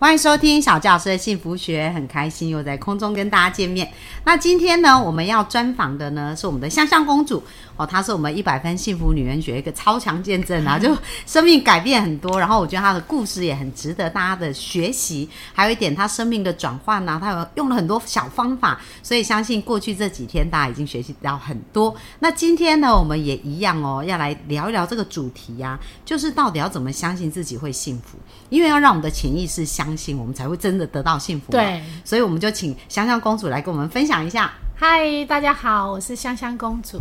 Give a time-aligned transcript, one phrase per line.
[0.00, 3.86] 欢迎收听小教师的幸福学，很开心又在空中跟大家见面。
[4.24, 7.42] 那今天呢，我们要专访的呢是我们的香香公主
[7.76, 12.40] 哦，她是我们一百分幸福女人学一个超强见证啊， 就生命改变很多。
[12.40, 15.28] 然后我觉得她的故事也很值得大家的学习。
[15.52, 21.94] 还有一点，她生命的转换呢，她有用了很多小方法，所以相信过去这几天大家已经学习到很多。
[22.20, 28.16] 那今天呢，我们也一样哦，要来聊一聊这个主题呀，就是到底要怎么相信自己会幸福？
[28.48, 31.52] 因为要让我们的潜意识相信，我们才会真的得到幸福。
[31.52, 34.52] 对，所以我们就请香香公主来跟我们分享一下。
[34.76, 36.98] 嗨，大家好，我是香香公主。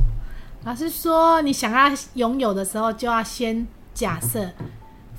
[0.66, 4.50] 老师说，你想要拥有的时候，就要先假设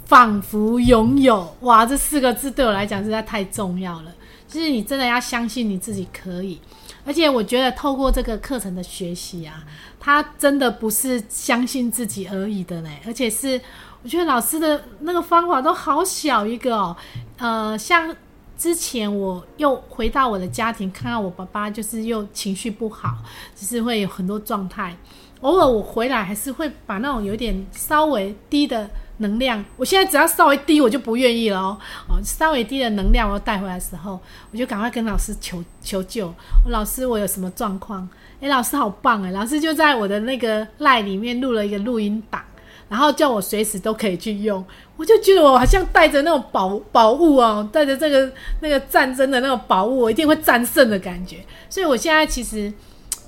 [0.05, 1.56] 仿佛拥有。
[1.61, 4.12] 哇，这四个字对我来讲实在太重要了。
[4.47, 6.61] 就是你真的要相信你自己可以，
[7.06, 9.64] 而且我觉得透过这个课程的学习啊，
[9.98, 13.61] 他真的不是相信自己而已的呢，而且是。
[14.03, 16.97] 我觉得老师的那个方法都好小一个哦，
[17.41, 18.14] 呃，像
[18.58, 23.16] 之前我又回到我的家庭，看到我爸爸就是又情绪不好，
[23.56, 24.94] 就是会有很多状态。
[25.41, 31.78] 偶尔我回来还是会把那种有点稍微低的能量，我现在只要稍微低我就不愿意了哦。
[32.10, 34.20] 哦，稍微低的能量我带回来的时候，
[34.52, 36.30] 我就赶快跟老师求求救。
[36.69, 38.06] 老师，我有什么状况？
[38.41, 42.42] 诶，老师好棒诶，老师就在我的那个赖里面录了一个录音档。
[42.91, 44.62] 然后叫我随时都可以去用，
[44.96, 48.28] 我就觉得我好像带着那种宝宝物哦，带着这个
[48.60, 51.36] 那个战争的那种宝物，我一定会战胜的感觉。
[51.69, 52.70] 所以我现在其实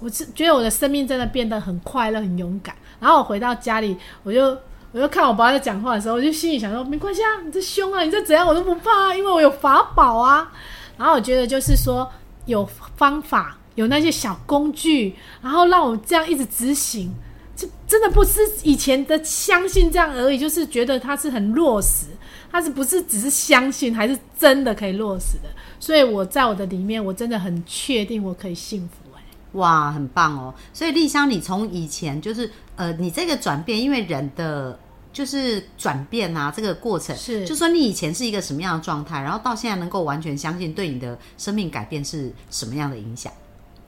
[0.01, 2.75] 我是觉得我的生命真的变得很快乐、很勇敢。
[2.99, 4.59] 然后我回到家里，我就
[4.91, 10.51] 我就看我爸在讲话的时候，我就心里想说：没关系啊，你这凶啊，你这怎样我都不怕，因为我有法宝啊。
[10.99, 12.11] 然后我觉得就是说
[12.47, 17.15] 有方法，有那些小工具，然后让我这样一直执行。
[17.63, 22.07] 这真的不是以前的相信这样而已，就是觉得它是很落实，
[22.51, 25.49] 它是不是只是相信，还是真的可以落实的？
[25.79, 28.97] 所以我在我的里面，我真的很确定我可以幸福。
[29.17, 30.53] 哎，哇，很棒哦！
[30.73, 34.77] 所以丽香，你从以前就是呃，你这个转变，因为人的
[35.13, 43.33] 就是转变啊，这个过程是，就说你以前是一个什么样的状态，然后到现在能够完全相信，对你的生命改变是什么样的影响？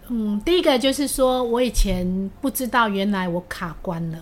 [0.09, 4.19] 嗯，第一个就是说，我以前不知道原来我卡关了。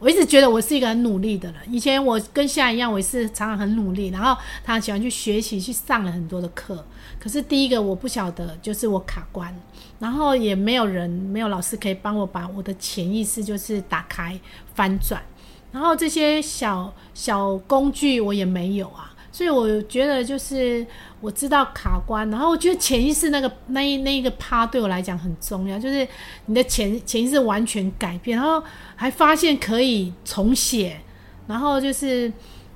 [0.00, 1.60] 我一直觉得我是一个很努力的人。
[1.68, 6.84] 以前我跟现在一样，我是常常很努力，然后他喜欢去学习，去上了很多的课。
[7.18, 9.52] 可是第一个我不晓得，就是我卡关，
[9.98, 14.38] 然后也没有人、没有老师可以帮我把我的潜意识就是打开、
[14.72, 15.20] 翻转。
[15.72, 19.12] 然后这些小小工具我也没有啊。
[19.38, 20.84] 所以我觉得就是
[21.20, 26.04] 我知道卡关，然后我觉得潜意识那个那一那一个趴对我来讲很重要，就是
[26.46, 28.60] 你的潜潜意识完全改变，然后
[28.96, 31.00] 还发现可以重写，
[31.46, 32.32] 然后就是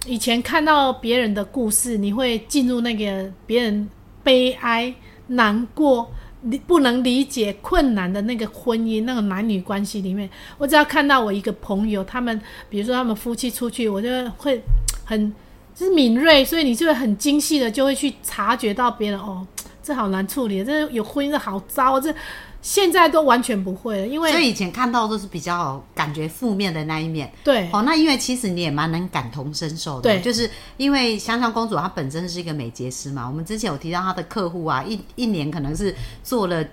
[0.06, 3.90] 以前看到别人的故事，你会进入那个别人
[4.22, 4.94] 悲哀、
[5.26, 6.08] 难过、
[6.42, 12.40] 理不能理解、困难的那个婚姻、那个男女关系里面，我只要看到我一个朋友，他们
[12.70, 14.62] 比如说他们夫妻出去，我就会
[15.04, 15.34] 很。
[15.74, 19.46] 就是敏锐，所以你就会很精细的，就会去察觉到别人哦，
[19.82, 22.14] 这好难处理，这有婚姻的好糟，这
[22.60, 27.32] 现在都完全不会了，因为所以以前看到都是比较感觉负面的那一面。
[27.42, 36.64] 对，哦，那因为其实你也蛮能感同身受的，对，就是因为香香公主她本身是一个美睫师嘛，我们之前有提到她的客户啊，一一年可能是做了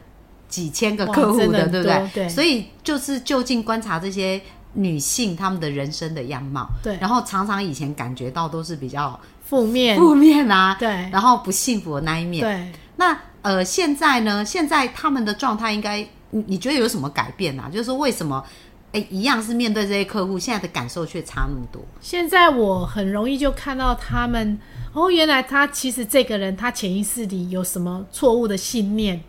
[0.47, 2.09] 几千个客户的，对不对？
[2.13, 4.39] 对，所以就是就近观察这些。
[4.73, 12.79] 女性她们的人生的样貌，对，然后常常以前感觉到都是比较负面、负面啊，对，然后不幸福的那一面，对。
[12.97, 14.43] 那呃，现在呢？
[14.43, 17.69] 现在他们的状态应该，你你觉得有什么改变啊？
[17.71, 18.43] 就是说，为什么
[18.91, 21.81] 哎，一样是面对这些客户，现在的感受却差那么多？
[22.01, 24.59] 现在我很容易就看到他们，
[24.91, 29.23] 哦，原来他其实这个人他潜意识里有什么错误的信念，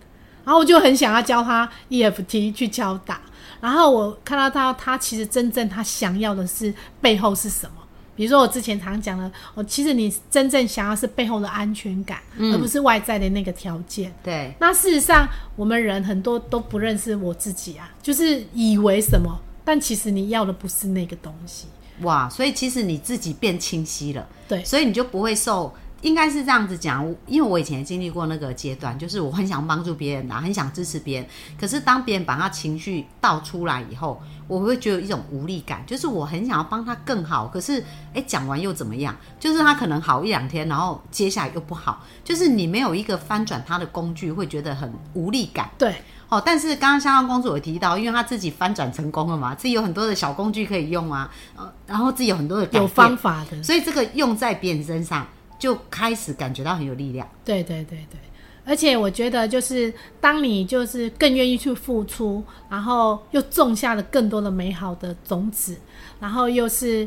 [0.51, 3.21] 然后我就很想要教他 EFT 去敲打。
[3.61, 7.77] 然后我看到他，他其实真正他想要的是背后是什么？
[8.17, 14.13] 比如说我之前常讲的，我，其实你真正想要是背后的安全感，而不是外在的那个条件。
[14.25, 14.53] 对。
[14.59, 21.69] 那事实上，我们人很多都不认识我自己啊，就是以为什么，但其实你要的不是那个东西。
[22.01, 24.27] 哇，所以其实你自己变清晰了。
[24.49, 24.65] 对。
[24.65, 31.29] 所以你就不会受应该是这样子讲，因为我以前也经历过那个阶段，就是我很想帮助别人啊，很想支持别人。
[31.59, 39.15] 可是当别人把他情绪倒出来以后，我会觉得一种无力感，就是我很想要帮他更好，可是哎讲完又怎么样？
[39.39, 45.71] 就是他可能好一两天，然后接下来又不好，就是你没有一个翻转他的工具，会觉得很无力感。
[45.77, 45.95] 对，
[46.29, 53.63] 哦，但是刚刚香香公主有提到，因为她自己翻转成功了嘛，自己有很多的小工具可以用啊，呃，然后自己有很多的有方法的。
[53.63, 55.27] 所以这个用在别人身上，
[55.61, 57.29] 就开始感觉到很有力量。
[57.45, 58.19] 对对对对，
[58.65, 65.77] 而且我觉得就是当你就是更愿意去付出，然后又种下了更多的美好的种子，
[66.19, 67.07] 然后又是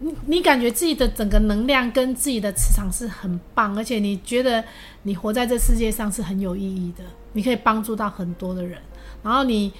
[0.00, 4.62] 你你感觉自己的整个能量跟自己的磁场是很棒，而且你觉得
[5.04, 7.04] 你活在这世界上是很有意义的，
[7.34, 8.80] 你可以帮助到很多的人，
[9.22, 9.72] 然后你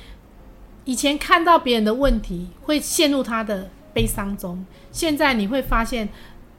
[0.85, 6.09] 以前看到别人的问题会陷入他的悲伤中，现在你会发现。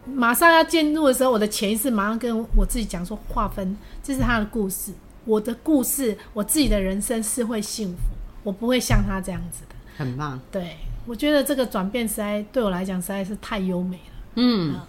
[0.06, 4.92] 马上要进入的时候，我的潜意识马上跟我自己讲说：划分，这是他的故事，
[5.26, 7.98] 我的故事，我自己的人生是会幸福，
[8.44, 9.76] 我不会像他这样子的。
[9.98, 10.76] 很棒，对
[11.06, 14.14] 我觉得这个转变实在对我来讲实在是太优美了。
[14.36, 14.80] 嗯，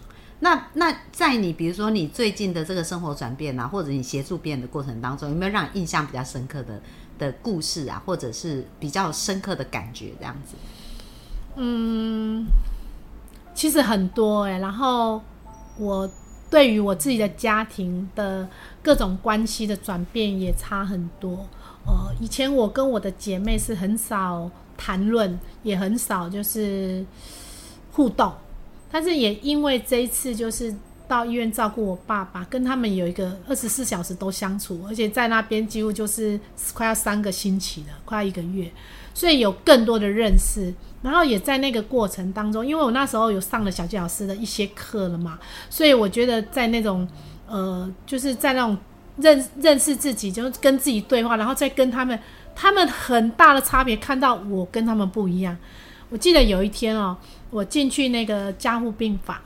[0.41, 6.83] 那那在你比如说你最近的这个生活转变啊，或者你协助别人的过程当中，有没有让你印象比较深刻的
[7.19, 10.55] 的故事啊，或者是比较深刻的感觉这样子？
[11.57, 12.47] 嗯。
[13.56, 15.20] 其实很多哎，然后
[15.79, 16.08] 我
[16.50, 18.47] 对于我自己的家庭的
[18.82, 21.49] 各种关系的转变也差很多。
[21.87, 27.05] 呃，以前我跟我的姐妹是很少谈论，也很少就是
[27.93, 28.31] 互动，
[28.93, 30.75] 但是也因为这一次就是
[31.09, 36.38] 到医院照顾我爸爸，跟他们有一个二十四小时都相处，而且在那边几乎就是
[36.75, 38.70] 快要三个星期了，快要一个月。
[39.17, 45.39] 所以有更多的认识，然后也在那个过程当中，因为我那时候有上了小纪老师的一些课了嘛，
[45.71, 47.09] 所以我觉得在那种
[47.49, 48.77] 呃，就是在那种
[49.17, 52.19] 认认识自己，就跟自己对话，然后再跟他们，
[52.55, 55.57] 他们很大的差别，看到我跟他们不一样。
[56.11, 57.17] 我记得有一天哦，
[57.49, 59.39] 我进去那个加护病房，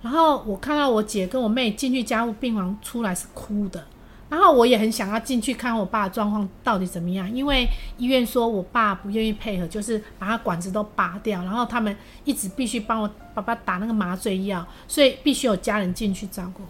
[0.00, 3.84] 然后我看到我姐跟我妹进去加护病房出来是哭的。
[4.30, 7.66] 然后我也很想要进去看我爸的状况到底怎么样，因为
[7.96, 16.62] 医院说我爸不愿意配合，就是把他管子都拔掉，然后他们一直必须帮我爸爸打那个麻醉药，所以必须有家人进去照顾。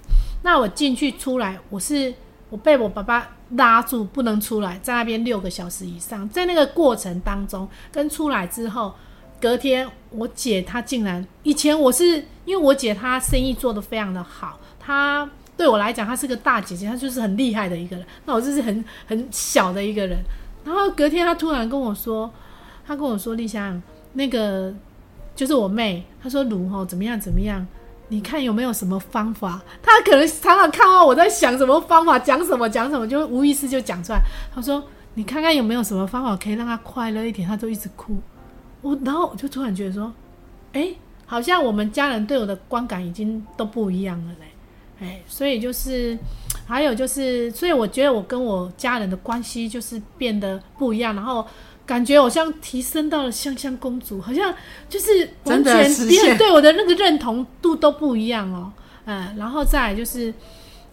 [0.44, 2.14] 那我进去出来，我是
[2.48, 8.94] 我被我爸爸拉住不能出来，在那边六个小时以上，在那个过程当中跟出来之后，
[9.40, 15.28] 隔天我姐她竟然以前我是因为我姐她生意做得非常的好，她。
[15.58, 18.06] 对我来讲，她是个大姐姐，她就是很厉害的一个人。
[18.24, 20.18] 那我就是很很小的一个人。
[20.64, 22.32] 然后隔天，她突然跟我说
[22.86, 23.82] ：“她跟我说，丽香，
[24.12, 24.72] 那个
[25.34, 26.04] 就是我妹。
[26.22, 27.66] 她说卢吼怎么样怎么样？
[28.10, 29.60] 你看有没有什么方法？
[29.82, 34.20] 她可能常常看到我在想什么方法，讲什么讲什么，就无意识就讲出来。
[34.54, 34.82] 她说：
[35.14, 37.48] 你看看有没有什么方法可以让她快乐一点？
[37.48, 38.16] 她就一直哭。
[38.80, 40.12] 我然后我就突然觉得说：
[40.72, 40.94] 哎，
[41.26, 44.46] 好像我们家人对我的观感已经都不一样了嘞。”
[45.00, 46.18] 哎，所以就是，
[46.66, 51.46] 还有就是，所以我觉得我跟我家人的关系就是变得不一样，然后
[51.86, 54.52] 感觉我像提升到了香香公主，好像
[54.88, 58.72] 就是完全别人对我的那个认同度都不一样哦。
[59.04, 60.34] 嗯，然后再就是，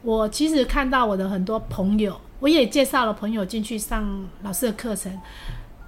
[0.04, 5.12] 我其实看到我的很多朋友，我也介绍了朋友进去上老师的课程，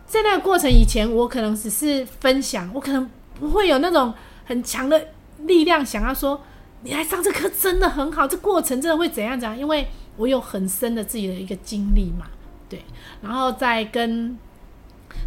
[0.07, 3.07] 在那个过程以前，我可能只是分享，我可能
[3.39, 4.11] 不会有那种
[4.43, 4.99] 很强的
[5.41, 6.41] 力量想要说。
[6.83, 9.57] 你来上这课真的很好，这过程真的会怎样讲？
[9.57, 12.27] 因为我有很深的自己的一个经历嘛，
[12.69, 12.83] 对。
[13.21, 14.37] 然后在跟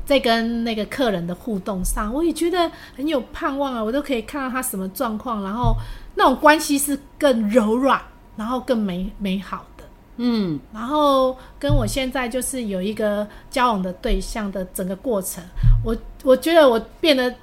[0.06, 5.76] 在跟那个客人的互动上，我也觉得很有盼望啊，我都可以看到他什么状况，然后
[6.14, 8.00] 那种关系是更柔软，
[8.36, 9.84] 然后更美美好的。
[10.18, 15.42] 嗯，然后跟我现在就是有一个交往的对象的整个过程，
[15.84, 17.34] 我我觉得我变得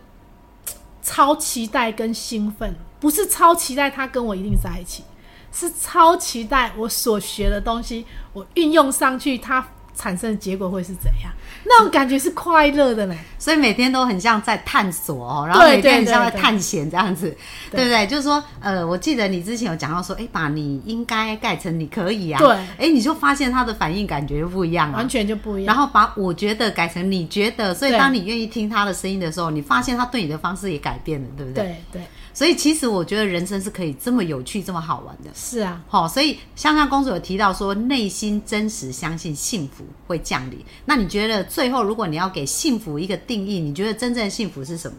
[1.02, 2.74] 超期待跟兴奋。
[3.00, 5.04] 不是超期待他跟我一定在一起，
[5.52, 9.66] 是超期待我所学的东西，我运用上去，他
[9.98, 11.32] 产生的结果会是怎样？
[11.66, 13.16] 那种感觉是快乐的呢。
[13.40, 17.36] 所以每天都很像在探索哦，然后每天很像在探险这样子，
[17.72, 18.06] 对不对？
[18.08, 25.76] 就是说，呃，我记得你之前有讲到说，哎，把你应该改成你可以啊，对，哎，你就发现他的反应感觉就不一样了，完全就不一样。
[25.76, 31.64] 然后把我觉得改成你觉得，所以当你愿意听他的声音的时候，你发现他对你的方式也改变了，对不对？
[31.64, 32.02] 对对。
[32.34, 35.30] 所以其实我觉得人生是可以这么有趣、这么好玩的。
[35.34, 40.60] 是啊，好，所以香香公主有提到说，内心真实相信幸福会降临。
[40.86, 44.98] 那你觉得最后，如果你要给幸福一个定义，你觉得真正的幸福是什么？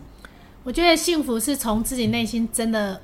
[0.65, 3.01] 我觉得幸福是从自己内心真的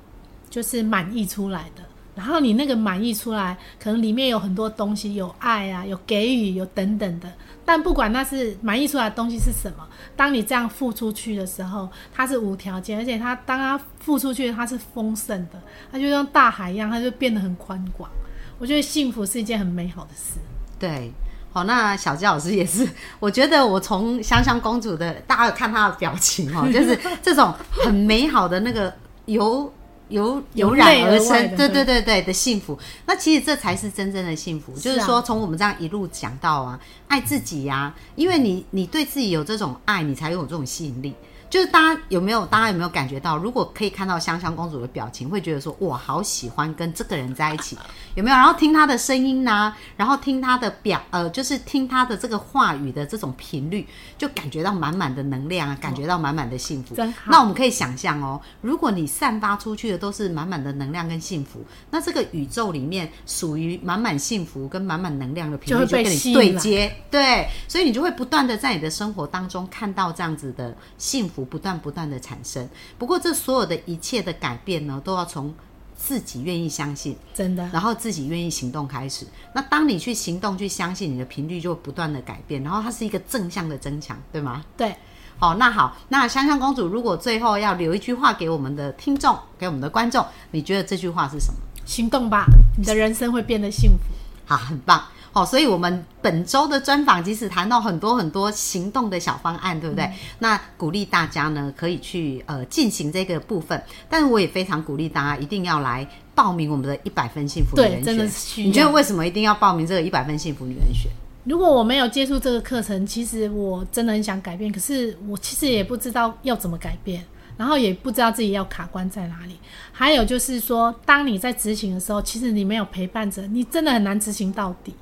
[0.51, 1.83] 就是满意出来的，
[2.15, 7.33] 然后你那个满意出来，可能里面有很多东西，有爱啊，有给予，有等等的。
[7.65, 18.11] 但不管那是满意出来的东西是什么，当你这样付出去的时候，它是无条件，而且它当它付出去，它是丰盛的，它就像大海一样，它就变得很宽广。
[18.59, 20.39] 我觉得幸福是一件很美好的事。
[20.79, 21.11] 对，
[21.55, 22.85] 好，那小鸡老师也是，
[23.21, 28.93] 我觉得我从香香公主的，大家有看她的表情哦，就是这种很美好的那个
[29.27, 29.73] 由
[30.09, 32.77] 由油然而生，对对对对的幸福。
[33.07, 41.15] 那其实这才是真正的幸福，就是说从我们这样一路讲到啊，爱自己呀，因为你你对自己有这种爱，你才有这种吸引力。
[41.51, 42.45] 就是大家有没有？
[42.47, 43.37] 大家有没有感觉到？
[43.37, 47.79] 如果可以看到香香公主的表情，会觉得说哇，好喜欢跟这个人在一起，
[48.15, 48.37] 有没有？
[48.37, 49.75] 然后听他的声音呢？
[49.97, 53.87] 然后听他的表，呃，就是听他的这个话语的这种频率，
[54.19, 56.95] 就感觉到满满的能量啊，感觉到满满的幸福。
[56.95, 57.31] 真好。
[57.31, 71.45] 那我们可以想象哦，如果你散发出去的都是满满的能量跟幸福，那这个宇宙里面属于满满幸福跟满满能量的频率就跟你对接，对，所以你就会不断的在你的生活当中看到这样子的幸福。
[71.45, 72.69] 不断不断的产生，
[72.99, 75.55] 不过这所有的一切的改变呢，都要从
[75.97, 79.27] 自己愿意相信，真的，然后自己愿意行动开始。
[79.55, 84.65] 那当你去行动、去相信，你的频率就会不断的改变，然后它是一个正向的增强，对吗？
[84.77, 84.95] 对。
[85.37, 91.59] 好，那好，那香香公主，如果最后要留一句话给我们的听众、给我们的观众，你觉得这句话是什么？
[91.85, 92.47] 行动吧，
[92.79, 93.99] 你的人生会变得幸福。
[94.47, 95.03] 好，很棒。
[95.35, 100.09] 哦，所以，我们本周的专访，即使谈到很多很多行动的小方案，对不对？
[100.39, 103.83] 那鼓励大家呢，可以去呃进行这个部分。
[104.09, 108.05] 但是，我也非常鼓励大家一定要来报名我们的一百分幸福女人学。
[108.05, 111.11] 真的是你觉得为什么一定要报名这个一百分幸福女人学？
[111.43, 117.25] 如果我没有接触这个课程，其实我真的很想改变，可是我其实也不知道要怎么改变，
[117.57, 119.59] 然后也不知道自己要卡关在哪里。
[119.91, 124.95] 还有就是说，当你在执行的时候，其实你没有陪伴着，你真的很难执行到底。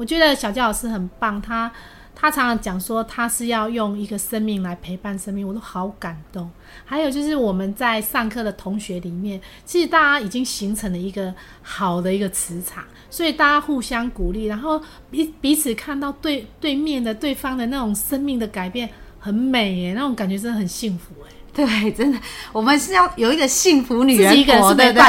[0.00, 1.70] 我觉得小教老师很棒，他
[2.14, 6.50] 他常常讲说他是要用一个生命来陪伴生命，我都好感动。
[6.86, 14.80] 还有就是我们在上课的同学里面，其实大家已经形成了一个好的一个磁场，所以大家互相鼓励，然后
[15.10, 18.88] 彼彼此看到对对面的对方的那种生命的改变，
[19.18, 21.32] 很美耶，那种感觉真的很幸福哎。
[21.66, 22.18] 对，真的，
[22.52, 25.02] 我们是要有一个幸福女人活，对对？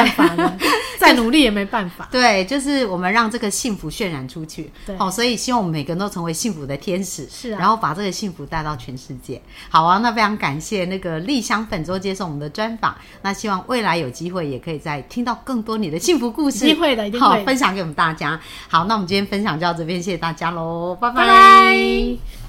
[0.98, 2.08] 再努力也没办法。
[2.12, 4.70] 对，就是我们让这个幸福渲染出去。
[4.86, 7.26] 对，好，所以希望我们每个人都成为幸福的天使。
[7.28, 9.40] 是啊，然后把这个幸福带到全世界。
[9.68, 12.94] 好啊，那非常感谢那个丽香本周接受我们的专访。
[13.22, 16.58] 那希望未来有机会也可以再听到更多你的幸福故事。
[16.58, 18.40] 机会的，一定会分享给我们大家。
[18.68, 22.41] 好，那我们今天分享就到这边，谢谢大家喽，拜拜。